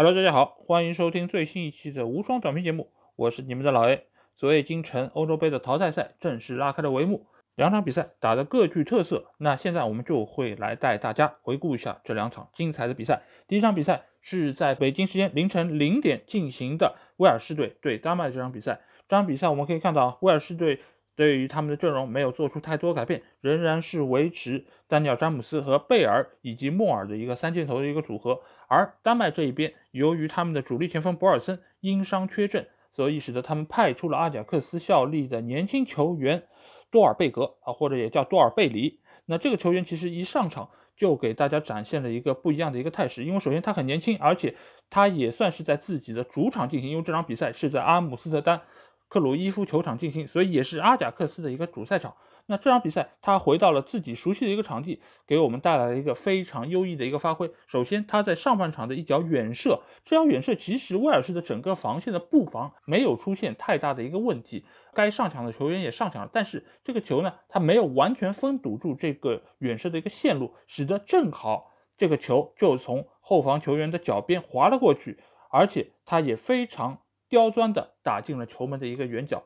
[0.00, 4.04] Hello，大家好，欢迎收听最新一期的无双短评节目，我是你们的老 A。
[4.36, 9.32] 昨夜今晨欧洲杯的淘汰赛正式拉开了帷幕，两场比赛打得各具特色。
[9.38, 13.22] 那现在我们就会来带大家回顾一下这两场精彩的比赛。
[13.48, 18.82] 第一场比赛是在北京时间凌晨零点进行的威尔士队对丹麦这场比赛。
[19.08, 20.80] 这场比赛我们可以看到，威尔士队。
[21.18, 28.40] 对于他们的阵容没有做出太多改变，仍然是维持丹尼尔·詹姆斯和贝尔以及莫尔的一个三箭头的一个组合。
[28.68, 36.44] 而丹麦这一边，由于他们的主力前锋博尔森因伤缺阵，所以使得他们派出了阿贾克斯效力的年轻球员
[36.92, 39.00] 多尔贝格啊，或者也叫多尔贝里。
[39.26, 44.54] 那这个球员其实一上场就给大家展现了一个不一样的一个态势，因为首先他很年轻，而且
[44.88, 48.62] 他也算是在自己的主场进行，因为这场比赛是在阿姆斯特丹。
[49.08, 52.14] 克鲁伊夫球场进行，所以也是阿贾克斯的一个主赛场。
[52.50, 57.50] 那这场比赛，他回到了自己熟悉的一个场地，给我们带来了一个非常优异的一个发挥。
[57.66, 75.18] 首先，他在上半场的一脚远射，这脚远射其实威尔士的整个防线的布防没有出现太大的一个问题，该上抢的球员也上抢了，但是这个球呢，他没有完全封堵住这个远射的一个线路，使得正好这个球就从后防球员的脚边滑了过去，
[75.50, 77.02] 而且他也非常。
[77.28, 79.44] 刁钻的打进了球门的一个远角，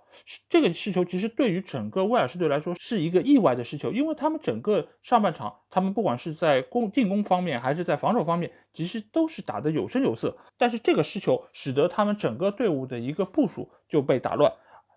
[0.49, 10.37] 这个失球其实对于整个威尔士队来说是一个意外的失球，因为他们整个上半场，他们不管是在攻进攻方面还是在防守方面，其实都是打得有声有色。
[10.57, 14.53] 但是这个失球使得他们整个队伍的一个部署就被打乱，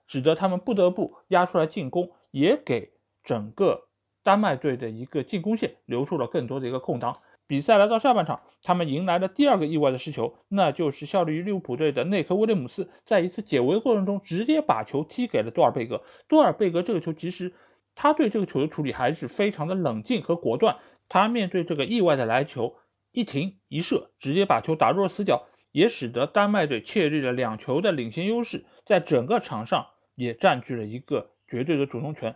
[0.08, 2.92] 使得他们不得不压出来进攻，也给
[3.24, 3.88] 整个
[4.24, 7.22] 丹麦队的一个进攻线留出了更多的一个空档。
[7.48, 16.02] 比赛来到下半场，他们迎来了第二个意外的失球，那就是效力于利物浦队的内克·威廉姆斯在一次解围过程中直接把球踢给了多尔贝格。
[16.28, 17.54] 多尔贝格这个球其实
[17.94, 22.78] 他对这个球的处理还是非常的冷静和果断，他面对这个意外的来球
[23.12, 29.86] 一停一射，直接把球打入了死角，也使得丹麦队确立了两球的领先优势，在整个场上
[30.16, 32.36] 也占据了一个绝对的主动权。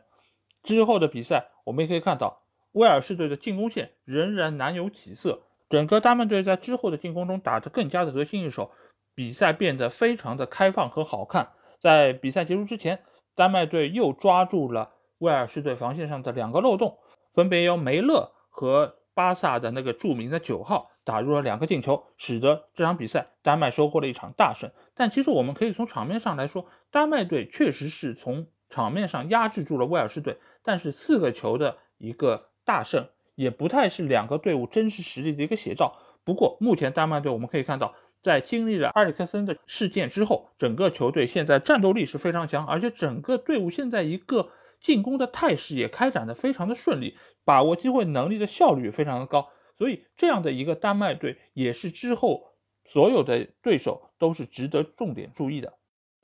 [0.61, 2.43] 之后的比赛我们也可以看到。
[2.71, 8.71] 威尔士队的进攻线仍然难有起色，整个丹麦队在之后的进攻中打得更加的得心应手，
[9.15, 11.49] 比赛变得非常的开放和好看。
[11.79, 12.99] 在比赛结束之前，
[13.33, 16.99] 丹麦队又抓住了威尔士队防线上的两个漏洞，
[17.33, 24.69] 分别由梅勒和巴萨的那个著名的九号打入了两个进球，使得这场比赛丹麦收获了一场大胜。
[24.93, 32.48] 但其实我们可以从场面上来说，丹麦队确实是从场面上压制住了威尔士队，但是四个球的一个。
[32.69, 35.97] 大胜也不太是两个队伍真实实力的一个写照。
[36.23, 49.49] 不过，目前丹麦队我们可以看到，在经历了埃里克森的事件之后，整个球队现在战斗力是非常强，而且整个队伍现在一个进攻的态势也开展的非常的顺利，把握机会能力的效率也非常的高。
[49.79, 52.52] 所以，这样的一个丹麦队也是之后
[52.85, 55.73] 所有的对手都是值得重点注意的。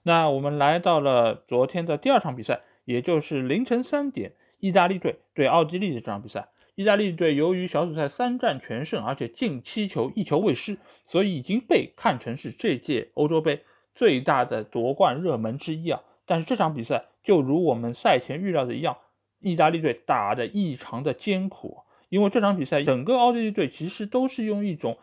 [0.04, 4.34] 那我们来到了昨天的第二场比赛，也就是凌晨三点。
[4.60, 16.02] 意大利队对奥地利的这场比赛，意大利队由于小组赛三战全胜，而且进七球一球未失，所以已经被看成是这届欧洲杯最大的夺冠热门之一啊。
[16.26, 18.98] 但是这场比赛就如我们赛前预料的一样，
[19.40, 24.98] 意大利队打得异常的艰苦，因为这场比赛整个奥地利队其实都是用一种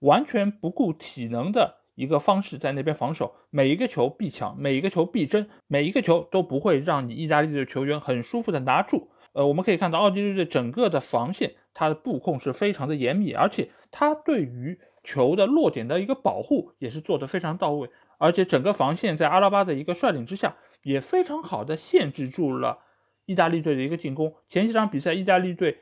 [0.00, 1.76] 完全不顾体能的。
[1.96, 9.10] 一个方式在那边防守，每一个球必抢，每一个球必争，每一个球都不会让你意大利队的球员很舒服的拿住。
[9.32, 17.90] 呃，我们可以看到奥地利队整个的防线，它的布控是非常的严密，而且它对于球的落点的一个保护也是做得非常到位。
[18.18, 22.78] 而且整个防线在阿拉巴的一个率领之下，也非常好的限制住了
[23.26, 24.34] 意大利队的一个进攻。
[24.48, 25.78] 前几场比赛，意大利队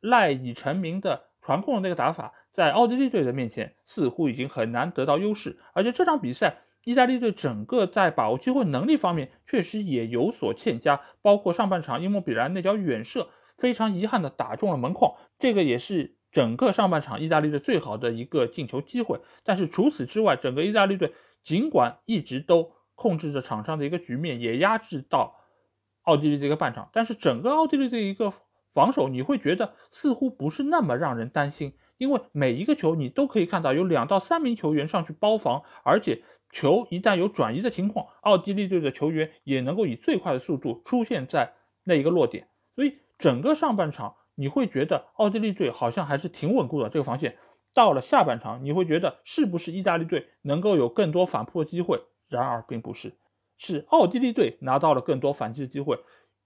[0.00, 2.32] 赖以成名的传控的那个打法。
[2.50, 13.28] 在奥地利队的面前，似乎已经很难得到优势，而且这场比赛，意大利队整个在把握机会能力方面确实也有所欠佳，包括上半场伊莫比兰那脚远射，
[13.58, 19.20] 非常遗憾的打中了门框，这个也是整个上半场意大利队最好的一个进球机会。
[19.42, 25.34] 但是除此之外，整个意大利队尽管一直都控制着场上的一个局面，也压制到
[26.02, 28.32] 奥地利这个半场，但是整个奥地利的一个
[28.74, 31.72] 防守，你会觉得似乎不是那么让人担心。
[31.96, 41.54] 因为每一个球你都可以看到有两到三名球员上去包防，而且球一旦有转移的情况，奥地利队的球员也能够以最快的速度出现在
[41.84, 42.48] 那一个落点。
[42.74, 47.38] 所以整个上半场你会觉得奥地利队好像还是挺稳固的这个防线。
[47.72, 52.02] 到了下半场你会觉得是不是意大利队能够有更多反扑的机会？
[52.28, 53.14] 然而并不是，
[53.56, 56.00] 是奥地利队拿到了更多反击的机会，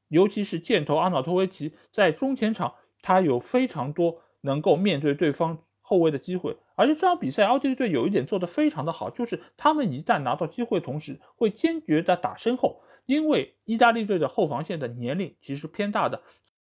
[0.09, 4.23] 尤其是箭头阿瑙托维奇在中前场，他有非常多。
[4.41, 6.57] 能够面对对方后卫的机会。
[6.77, 16.23] 而且这场比赛，奥地利队有一点做得非常的好，就是他们一旦拿到机会，同时会坚决的打身后，因为意大利队的后防线的年龄其实偏大的，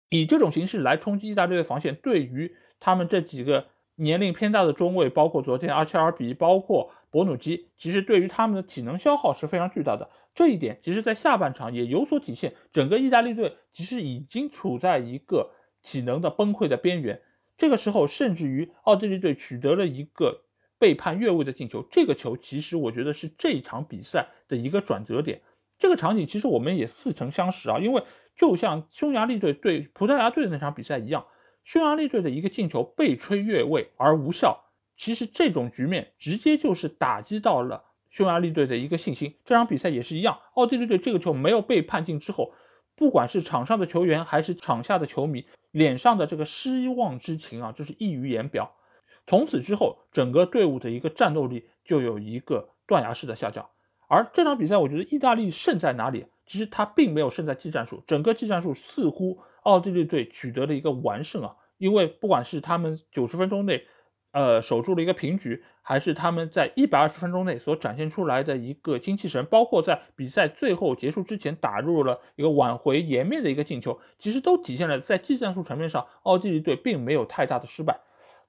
[0.09, 3.67] 以这种形式来冲击意大利队防线，对于他们这几个
[3.97, 10.11] 年龄偏大的中卫，包括昨天阿切尔比，包括博努基，其实对于他们的体能消耗是非常巨大的。
[10.39, 12.55] 这一点其实，在下半场也有所体现。
[12.71, 15.51] 整个意大利队其实已经处在一个
[15.83, 17.21] 体能的崩溃的边缘。
[17.57, 20.45] 这个时候，甚至于奥地利队取得了一个
[20.79, 21.85] 背叛越位的进球。
[21.91, 25.43] 这个球其实我觉得是这场比赛的一个转折点。
[25.77, 28.05] 这个场景其实我们也似曾相识啊，因为
[28.37, 31.27] 就像匈牙利队对葡萄牙队的那场比赛一样，
[31.65, 34.67] 匈牙利队的一个进球被吹越位而无效。
[34.97, 37.87] 其实这种局面直接就是打击到了。
[38.11, 40.41] 匈牙利队的一个信心，这场比赛也是一样。
[40.55, 42.53] 奥地利队这个球没有被判进之后，
[42.97, 48.75] 不管是场上的球员还是场下的球迷，脸上的这个失望之情啊，就是溢于言表。
[49.27, 53.69] 从此之后，整个队伍的一个战斗力就有一个断崖式的下降。
[54.09, 56.27] 而这场比赛，我觉得意大利胜在哪里？
[56.47, 63.85] 其实他并没有胜在技战术，整个技战术似乎奥地利队取得了一个完胜啊，因为不管是他们九十分钟内。
[64.31, 78.01] 呃，守住了一个平局，还是他们在一百二十分钟内所展现出来的一个精气神，包括在比赛最后结束之前打入了一个挽回颜面的一个进球，其实都体现了在技战术层面上，奥地利队并没有太大的失败。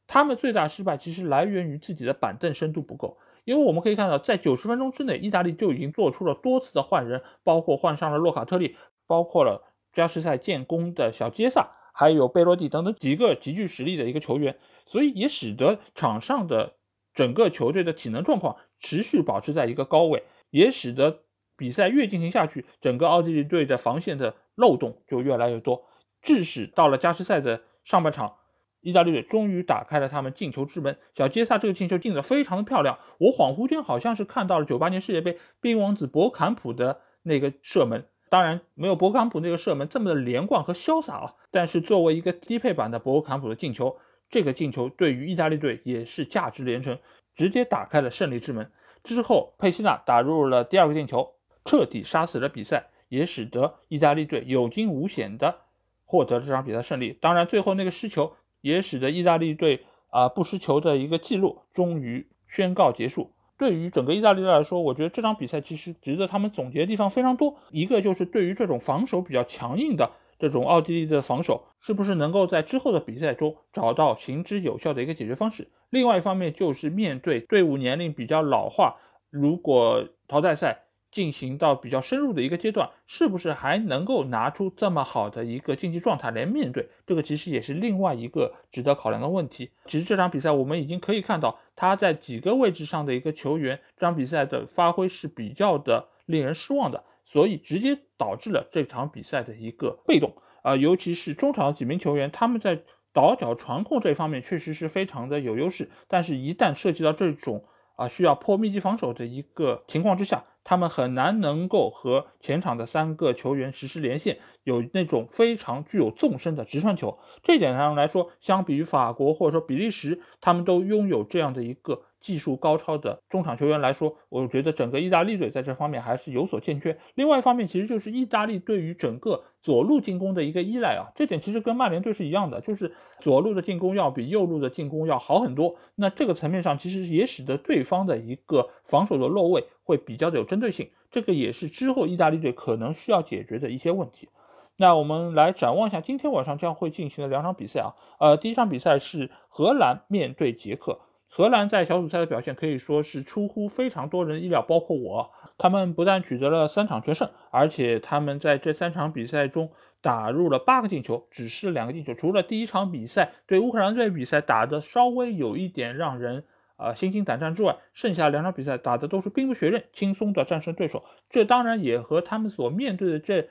[0.05, 8.75] 他们最大失败其实来源于自己的板凳深度不够，因为我们可以看到，在九十分钟之内，意大利就已经做出了多次的换人，包括换上了洛卡特利，
[9.07, 14.57] 包括了加时赛建功的小杰萨，还有贝洛蒂等等几个极具实力的一个球员。
[14.89, 16.73] 所以也使得场上的
[17.13, 21.19] 整个球队的体能状况持续保持在一个高位，也使得
[21.55, 25.85] 比赛越进行下去，整个奥地利队的防线的漏洞就越来越多，
[26.23, 28.37] 致使到了加时赛的上半场，
[28.81, 30.97] 意大利队终于打开了他们进球之门。
[31.13, 43.99] 小杰萨这个进球进的非常的漂亮，我恍惚间好像是看到了九八年世界杯冰王子博坎普的那个射门，当然没有博坎普那个射门这么的连贯和潇洒啊，但是作为一个低配版的博坎普的进球。
[44.29, 46.99] 这个进球对于意大利队也是价值连城，
[47.35, 48.71] 直接打开了胜利之门。
[49.03, 51.33] 之后，佩西纳打入了第二个进球，
[51.65, 55.61] 彻底杀死了比赛，也使得意大利队有惊无险的
[56.05, 57.17] 获得这场比赛胜利。
[57.19, 63.31] 当然，最后那个失球也使得意大利队啊不失球的一个记录终于宣告结束。
[63.57, 67.57] 对于整个意大利队来说，我觉得这场比赛其实值得他们总结的地方非常多。
[67.71, 70.11] 一个就是对于这种防守比较强硬的。
[70.39, 75.67] 这种奥地利的防守是不是能够在之后的比赛中找到行之有效的一个解决方式？
[75.89, 78.95] 另外一方面就是面对队伍年龄比较老化，
[79.29, 86.87] 如果淘汰赛进行到比较深入的一个阶段，是不是还能够拿出这么好的一个竞技状态来面对？
[87.07, 89.71] 这个其实也是另外一个值得考量的问题。
[89.87, 97.03] 其实这场比赛我们已经可以看到，他在几个位置上的一个球员，这场比赛的发挥是比较的令人失望的。
[97.31, 100.33] 所以直接导致了这场比赛的一个被动
[100.63, 102.81] 啊，尤其是中场几名球员，他们在
[103.13, 107.65] 倒脚传控这方面确实是非常的有优势，但是，一旦涉及到这种
[107.95, 117.19] 啊需要破密集防守的一个情况之下，他们很难能够和前场的三个球员实施连线，有那种非常具有纵深的直传球。
[117.43, 122.03] 这点上来说，相比于法国或者说比利时，他们都拥有这样的一个。
[122.19, 126.97] 技术高超的中场球员来说，我觉得整个意大利队在这方面还是有所欠缺。
[127.15, 135.77] 另外一方面，其实就是意大利对于整个左路进攻的一个依赖啊，这点其实跟曼联队是一样的，就是左路的进攻要比右路的进攻要好很多。
[135.95, 144.29] 那这个层面上，其实也使得对方的一个防守的落位会比较的有针对性，这个也是之后意大利队可能需要解决的一些问题。
[144.75, 150.99] 那我们来展望一下今天晚上将会进行的两场比赛啊，呃，第一场比赛是荷兰面对捷克。
[151.31, 155.31] 荷兰在小组赛的表现可以说是出乎非常多人意料，包括我。
[155.59, 159.71] 他们不但取得了三场全胜，而且他们在这三场比赛中
[160.01, 162.15] 打入了八个进球，只是两个进球。
[162.15, 166.45] 除了第一场比赛对乌克兰队比赛打的稍微有一点让人
[166.77, 171.03] 啊心惊胆战之外，剩下两场比赛打的都是兵不血刃，轻松的战胜对手。
[171.29, 173.49] 这当然也和他们所面对的这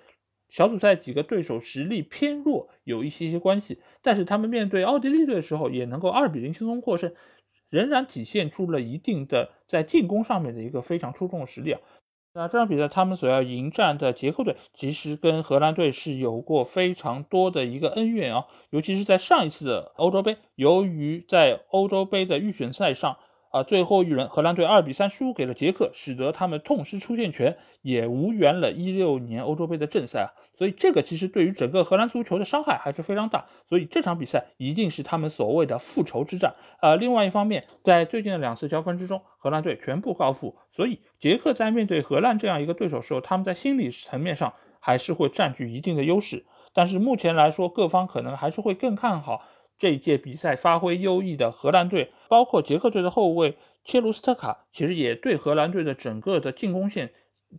[0.48, 3.80] 小组赛几个对手实力偏弱有一些些关系。
[4.02, 7.12] 但是他们面对奥地利队的时候，也能够二比零轻松获胜。
[7.70, 11.80] 仍然体现出了一定的在进攻上面的一个非常出众的实力啊。
[12.34, 18.46] 那这场比赛他们所要迎战的捷克队，其实跟荷兰队是有过非常多的一个恩怨啊。
[18.70, 23.16] 尤其是在上一次的欧洲杯，由于在欧洲杯的预选赛上，
[23.50, 30.28] 啊，最后一轮荷兰队二比三输给了捷克，使得他们痛失出线权，也无缘了一六年欧洲杯的正赛啊。
[30.56, 33.46] 所以这个其实对于整个荷兰足球的伤害还是非常大。
[33.68, 36.96] 所以这场比赛一定是他们所谓的复仇之战呃。
[36.96, 46.44] 另外一方面，在最近的两次交锋之中，荷兰队全部告负，所以捷克在面对荷兰这样一个对手时候，他们在心理层面上还是会占据一定的优势。
[46.74, 49.42] 但是目前来说，各方可能还是会更看好。
[49.78, 57.12] 这一届比赛发挥优异的荷兰队，包括捷克队的后卫切卢斯特卡，其实也对荷兰队的整个的进攻线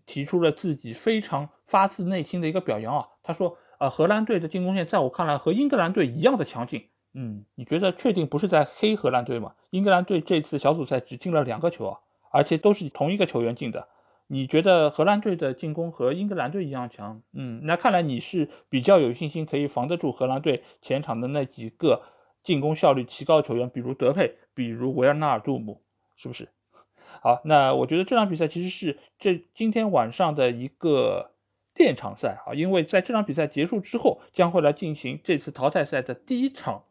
[0.05, 3.07] 提出了自己非常发自内心的一个表扬啊。
[3.23, 9.53] 他说：“呃，荷兰队的进攻线在我看来和英格兰队一样的强劲。”嗯，你觉得确定不是在黑荷兰队吗？
[9.71, 11.99] 英格兰队这次小组赛只进了两个球啊，
[12.31, 13.87] 而且都是同一个球员进的。
[14.31, 17.23] 你觉得荷兰队的进攻和英格兰队一样强？
[17.33, 22.03] 嗯，那看来你是比较有信心可以防得住荷兰队前场的那几个
[22.43, 25.81] 进攻效率奇高的球员，比如德佩，比如维尔纳尔杜姆，
[26.15, 26.49] 是不是？
[27.23, 31.31] 好，那我觉得这场比赛其实是这今天晚上的一个
[31.73, 36.83] 垫场赛啊，因为在这场比赛结束之后，将会来进行这次淘汰赛的第一场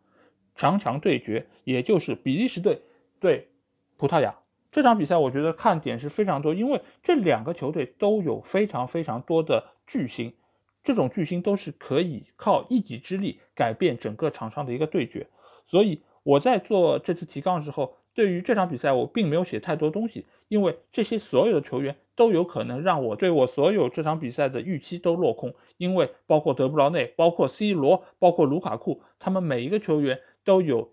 [0.57, 2.83] 强强对决，也就是比利时队
[3.21, 3.47] 对
[3.97, 4.35] 葡萄牙。
[4.79, 10.35] 这场比赛我觉得看点是非常多，因为这两个球队都有非常非常多的巨星，
[10.85, 15.27] 这种巨星都是可以靠一己之力改变整个场上的一个对决。
[15.67, 30.93] 所以我在做这次提纲的时候，对于这场比赛我并没有写太多东西，因为这些所有的球员都有可能让我对我所有这场比赛的预期都落空，因为包括德布劳内、包括 C 罗、包括卢卡库，他们每一个球员都有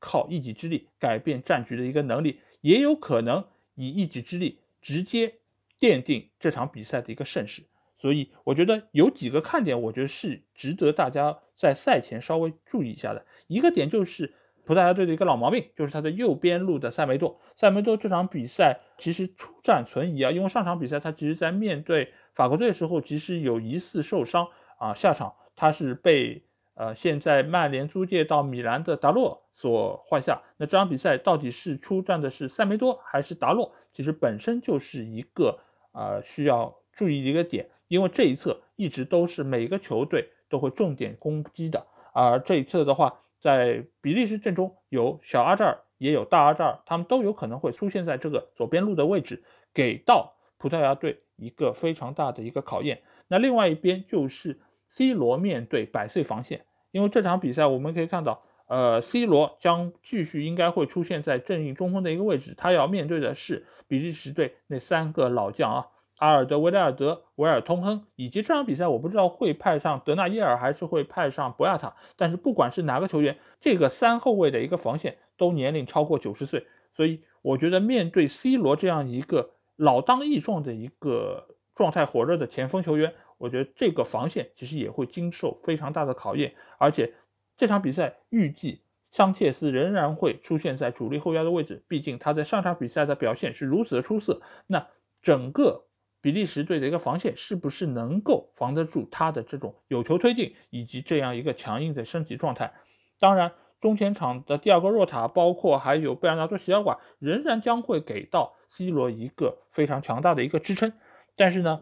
[0.00, 2.40] 靠一己之力改变战局的一个能力。
[2.66, 3.44] 也有可能
[3.76, 5.34] 以一己之力直接
[5.78, 7.62] 奠定这场比赛的一个胜势，
[7.96, 13.24] 所以我觉得有几个看点，我觉得是值得大家在赛前稍微注意一下的。
[13.46, 17.40] 一个点就是葡萄牙队的一个老毛病，就是他的右边路的塞梅多。
[17.54, 26.42] 塞梅多这场比赛其实出战存疑啊，因为上场比赛他其实在面对法国队的时候，其实有疑似受伤啊，下场他是被。
[26.78, 33.72] 呃，现在曼联租借到米兰的达洛所换下，那这场比赛到底是出战的是塞梅多还是达洛？
[33.94, 35.58] 其实本身就是一个
[35.92, 49.42] 呃需要注意的一个点，因为这一侧一直都是每个球队都会重点攻击的，而这一侧的话，在比利时阵中有小阿扎尔，也有大阿扎尔，他们都有可能会出现在这个左边路的位置，
[49.72, 53.00] 给到葡萄牙队一个非常大的一个考验。
[53.28, 54.60] 那另外一边就是。
[54.88, 56.64] C 罗面对百岁防线，
[56.96, 65.86] 因为这场比赛我们可以看到，呃，C 罗将继续应该会出现在正印中锋的一个位置，他要面对的是比利时队那三个老将啊，
[66.16, 83.12] 阿尔德维莱尔德、维尔通亨，以及这场比赛我不知道会派上德纳耶尔还是会派上博亚塔，但是不管是哪个球员，这个三后卫的一个防线都年龄超过九十岁，所以我觉得面对 C 罗这样一个老当益壮的一个状态火热的前锋球员。
[83.38, 87.14] 我觉得这个防线其实也会经受非常大的考验，而且
[87.56, 94.40] 这场比赛预计桑切斯仍然会出现在主力后腰的位置，毕竟他在上场比赛的表现是如此的出色。
[94.66, 94.86] 那
[95.22, 95.84] 整个
[96.20, 102.72] 比利时队的一个防线是不是能够防得住他的这种有球推进以及这样一个强硬的身体状态？
[103.18, 110.92] 当然，中前场的第二个若塔，包括还有贝尔纳多席尔瓦，仍然将会给到 C 罗一个非常强大的一个支撑。
[111.36, 111.80] 但是呢？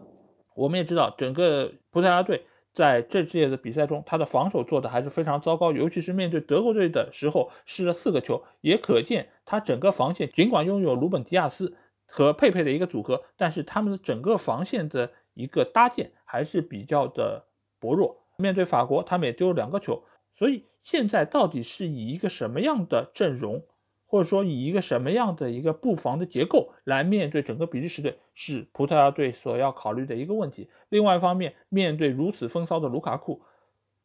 [0.54, 17.44] 我们也知道，整个葡萄牙队在这届的比赛中，他的防守做的还是非常糟糕，尤其是面对德国队的时候，失了四个球，也可见他整个防线尽管拥有鲁本迪亚斯和佩佩的一个组合，但是他们的整个防线的一个搭建还是比较的
[17.78, 18.22] 薄弱。
[18.36, 23.62] 面对法国，他们也丢了两个球，所以现在到底是以一个什么样的阵容？
[24.06, 30.68] 或者说以一个什么样的一个布防的结构来面对整个比利时队，是葡萄牙队所要考虑的一个问题。
[30.88, 33.42] 另外一方面，面对如此风骚的卢卡库，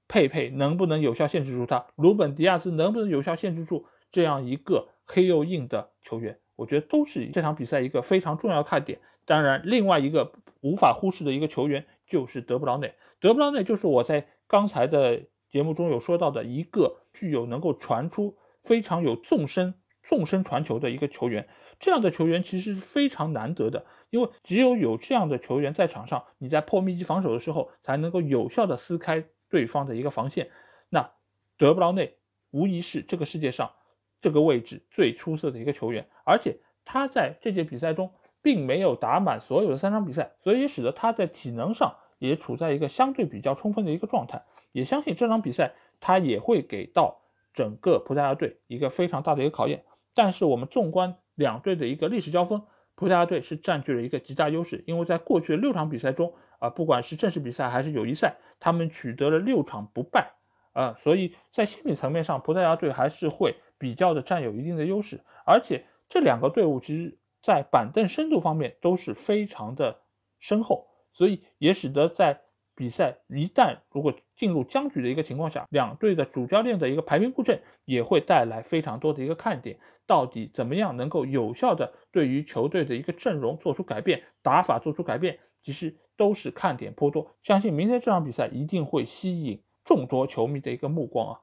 [0.08, 1.86] 佩佩能不能有效限制住他？
[1.96, 6.39] 鲁本迪亚斯能不能有效限制住这样一个黑又硬的球员？
[6.56, 9.00] 我觉得都是这场比赛一个非常重要看点。
[9.25, 12.96] 当然，另外一个无法忽视的一个球员就是德布劳内。
[13.20, 19.75] 德布劳内就是我在刚才的节目中有说到的一个具有能够传出非常有纵深。
[20.10, 21.48] 纵深传球的一个球员，
[21.80, 30.50] 这样的球员其实是非常难得的，因为只有有这样的球员在场上，你在破密集防守的时候，才能够有效的撕开对方的一个防线。
[30.89, 31.12] 那
[31.60, 32.18] 德布劳内
[32.50, 33.74] 无疑是这个世界上
[34.20, 38.12] 这个位置最出色的一个球员，而且他在这届比赛中
[38.42, 44.44] 并没有打满所有的三场比赛，所以使得他在体能上也处在一个相对比较充分的一个状态。
[44.72, 47.22] 也相信这场比赛他也会给到
[47.54, 49.84] 整个葡萄牙队一个非常大的一个考验。
[50.16, 60.34] 但是我们纵观两队的一个历史交锋，葡萄牙队是占据了一个极大优势，因为在过去的六场比赛中啊，不管是正式比赛还是友谊赛，他们取得了六场不败
[60.74, 70.01] 啊，所以在心理层面上，葡萄牙队还是会比较的占有一定的优势，而且这两个队伍其实在板凳深度方面都是非常的
[70.39, 72.42] 深厚，所以也使得在
[72.79, 79.77] 比赛一旦如果进入僵局的一个情况下，两队的主教练的一个排兵布阵也会带来非常多的一个看点。
[80.07, 87.36] 到底怎么样能够有效的对于球队的一个阵容做出改变，打法做出改变，其实都是看点颇多。
[87.43, 91.41] 相信明天这场比赛一定会吸引众多球迷的一个目光啊！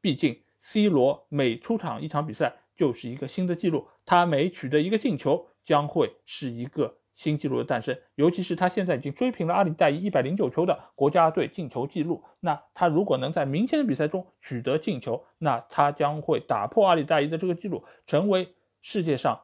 [0.00, 6.98] 毕竟 C 罗每出场一场比赛就是一个新的记录，他每取得一个进球将会是一个。
[7.16, 12.22] 新纪录的诞生，尤其是他现在已经追平了阿里代伊一百零九球的国家队进球纪录。
[12.40, 19.40] 那他如果能在明天的比赛中取得进球，那他将会打破阿里代伊的这个纪录，成为世界上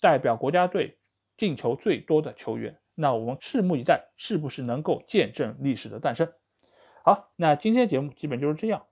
[0.00, 0.98] 代表国家队
[1.38, 2.78] 进球最多的球员。
[2.94, 6.30] 那我们拭目以待，是不是能够见证历史的诞生？
[7.02, 8.84] 好，那今天的节目基本就是这样。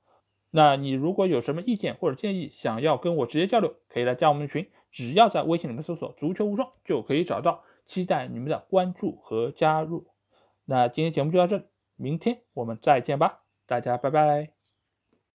[0.50, 7.62] 那你如果有什么意见或者建议，想要跟我直接交流，可以来加我们的群，只要在微信里面搜索“足球无双”就可以找到。
[7.86, 10.06] 期待你们的关注和加入。
[10.64, 11.64] 那今天节目就到这里，
[11.96, 14.61] 明天我们再见吧，大家拜拜。